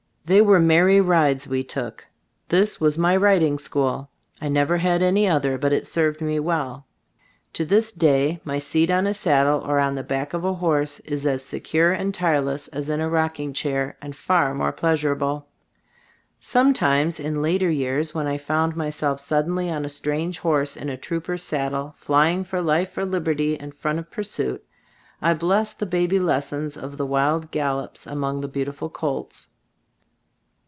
They 0.23 0.39
were 0.41 0.59
merry 0.61 1.01
rides 1.01 1.45
we 1.45 1.61
took. 1.65 2.07
This 2.47 2.79
was 2.79 2.97
my 2.97 3.17
riding 3.17 3.57
school. 3.57 4.11
I 4.39 4.47
never 4.47 4.77
had 4.77 5.01
any 5.01 5.27
other, 5.27 5.57
but 5.57 5.73
it 5.73 5.85
served 5.85 6.21
me 6.21 6.37
20 6.37 6.39
ttbe 6.39 6.43
Storg 6.43 6.45
of 6.45 6.45
Aie? 6.45 6.45
Gbilftbooft 6.45 6.45
well. 6.45 6.85
To 7.53 7.65
this 7.65 7.91
day 7.91 8.41
my 8.45 8.57
seat 8.57 8.89
on 8.89 9.07
a 9.07 9.13
sad 9.13 9.43
dle 9.43 9.59
or 9.59 9.79
on 9.79 9.95
the 9.95 10.03
back 10.03 10.33
of 10.33 10.45
a 10.45 10.53
horse 10.53 11.01
is 11.01 11.25
as 11.27 11.43
se 11.43 11.59
cure 11.59 11.91
and 11.91 12.13
tireless 12.13 12.69
as 12.69 12.89
in 12.89 13.01
a 13.01 13.09
rocking 13.09 13.51
chair, 13.51 13.97
and 14.01 14.15
far 14.15 14.53
more 14.53 14.71
pleasurable. 14.71 15.47
Some 16.39 16.71
times, 16.71 17.19
in 17.19 17.41
later 17.41 17.69
years, 17.69 18.15
when 18.15 18.27
I 18.27 18.37
found 18.37 18.73
myself 18.77 19.19
suddenly 19.19 19.69
on 19.69 19.83
a 19.83 19.89
strange 19.89 20.39
horse 20.39 20.77
in 20.77 20.87
a 20.87 20.95
trooper's 20.95 21.43
saddle, 21.43 21.93
flying 21.97 22.45
for 22.45 22.61
life 22.61 22.97
or 22.97 23.03
liberty 23.03 23.55
in 23.55 23.73
front 23.73 23.99
of 23.99 24.09
pursuit, 24.09 24.63
I 25.21 25.33
blessed 25.33 25.79
the 25.79 25.85
baby 25.85 26.19
lessons 26.21 26.77
of 26.77 26.95
the 26.95 27.07
wild 27.07 27.51
gallops 27.51 28.07
among 28.07 28.39
the 28.39 28.47
beautiful 28.47 28.89
colts. 28.89 29.47